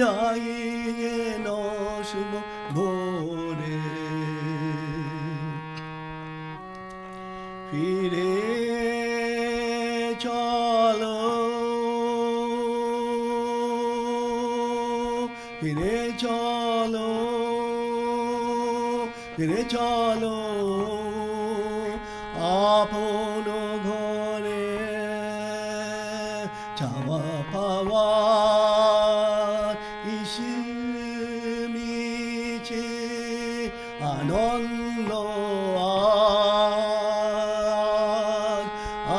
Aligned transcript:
ত্রাণ 0.00 0.06
জাগিয়ে 0.32 1.16
নশুভ 1.46 2.32
ভোরে 2.74 3.78
ফিরে 7.68 8.32
চলো 10.18 11.18
ফিরে 15.60 15.96
চলো 16.18 17.10
ফিরে 19.36 19.60
চলো 19.68 20.36
আপন 20.70 20.99
আনন্দ 34.08 35.10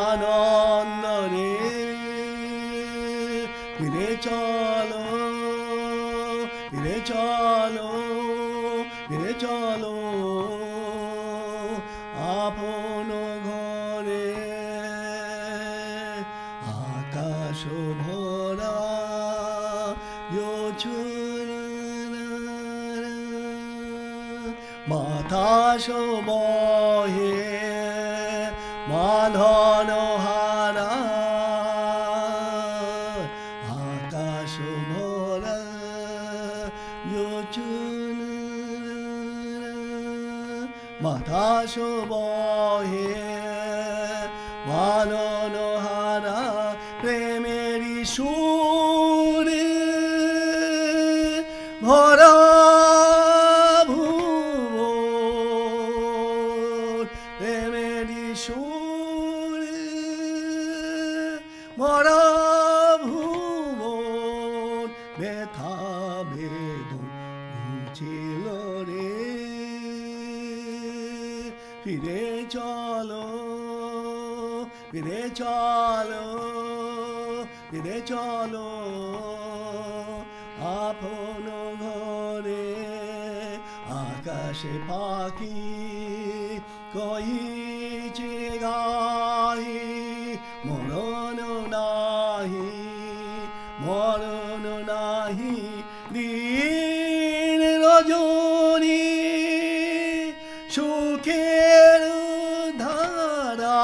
আনন্দ 0.08 1.06
রে 1.34 1.54
ফিরে 3.78 4.10
চলো 4.26 5.04
ফিরে 6.72 6.98
চলো 7.10 7.90
ফিরে 9.08 9.34
চলো। 9.44 9.96
আপন 12.42 13.10
ঘরে 13.46 14.28
আকাশ 16.98 17.62
ভরা 18.02 18.78
বাতাস 24.92 25.86
বহে 26.28 27.38
মাধন 28.90 29.90
হারা 30.24 30.94
আকাশ 33.92 34.54
ভরা 34.90 35.60
বাতাস 41.04 41.74
বহে 42.10 43.12
মানন 44.68 45.56
হারা 45.86 46.42
প্রেমেরই 47.02 47.98
সুরে 48.06 49.68
ভরা 51.84 52.91
ফিরে 71.84 72.24
চলো 72.50 73.26
ফিরে 74.92 75.22
চলো 75.40 76.26
ফিরে 77.72 77.98
চলো। 78.06 78.70
আপন 80.82 81.46
ঘরে 81.82 82.68
আকাশে 84.06 84.76
পাখি 84.90 85.62
কইছে 86.94 88.36
গাই, 88.64 89.68
মরণ 90.66 91.40
নাহি 91.74 92.72
মরণ 93.86 94.66
নাহি, 94.90 95.56
দিন 96.14 97.62
রজনী 97.84 98.51
সুখের 100.82 102.04
ধারা। 102.80 103.84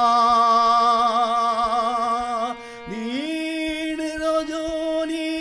দিন 2.90 3.98
রজনী 4.22 5.34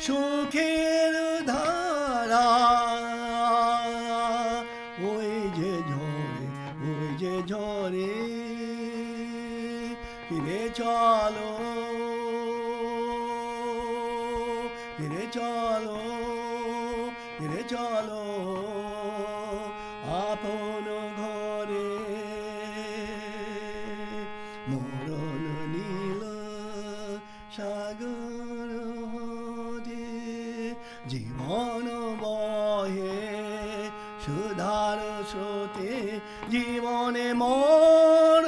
সুখের 0.00 1.14
ধারা। 1.46 2.50
ওই 5.10 5.32
যে 5.58 5.72
ঝরে 5.90 6.46
ওই 6.88 7.06
যে 7.18 7.34
ঝরে 7.50 8.14
ফিরে 10.26 10.62
চলো 10.78 11.50
ফিরে 14.96 15.24
চলো 15.32 15.98
ফিরে 17.38 17.62
চলো। 17.68 18.79
জীবন 31.08 31.84
বহে 32.20 33.18
সুধার 34.24 34.98
স্রোতে 35.26 35.92
জীবনে 36.50 37.28
মরণ 37.34 38.44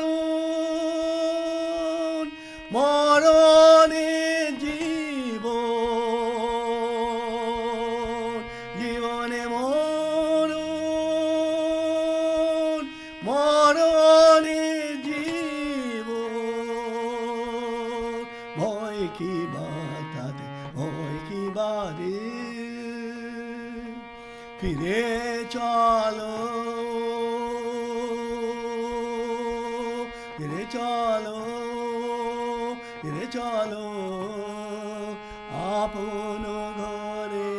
মরণে 2.73 4.13
ভয় 18.59 19.03
কি 19.19 19.33
বাতাতে 19.47 20.52
ওই 20.77 21.15
কি 21.29 21.43
বাড়ি 21.57 22.19
ফিরে 24.61 25.03
চলো 25.51 26.37
ফিরে 30.37 30.63
চলো 30.75 31.39
ফিরে 33.03 33.27
চলো 33.37 33.87
আপন 35.77 36.45
ঘরে 36.79 37.55